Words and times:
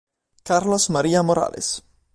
Carlos 0.43 0.89
María 0.89 1.21
Morales 1.21 1.83